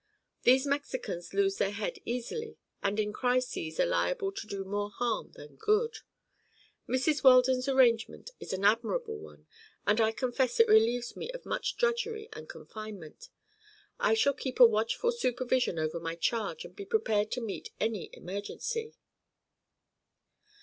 These 0.41 0.65
Mexicans 0.65 1.31
lose 1.31 1.57
their 1.57 1.69
heads 1.69 1.99
easily 2.05 2.57
and 2.81 2.99
in 2.99 3.13
crises 3.13 3.79
are 3.79 3.85
liable 3.85 4.31
to 4.31 4.47
do 4.47 4.63
more 4.63 4.89
harm 4.89 5.31
than 5.33 5.57
good. 5.57 5.99
Mrs. 6.89 7.23
Weldon's 7.23 7.67
arrangement 7.69 8.31
is 8.39 8.51
an 8.51 8.65
admirable 8.65 9.19
one 9.19 9.45
and 9.85 10.01
I 10.01 10.11
confess 10.11 10.59
it 10.59 10.67
relieves 10.67 11.15
me 11.15 11.29
of 11.33 11.45
much 11.45 11.77
drudgery 11.77 12.29
and 12.33 12.49
confinement. 12.49 13.29
I 13.99 14.15
shall 14.15 14.33
keep 14.33 14.59
a 14.59 14.65
watchful 14.65 15.11
supervision 15.11 15.77
over 15.77 15.99
my 15.99 16.15
charge 16.15 16.65
and 16.65 16.75
be 16.75 16.85
prepared 16.87 17.29
to 17.33 17.41
meet 17.41 17.69
any 17.79 18.09
emergency." 18.13 18.95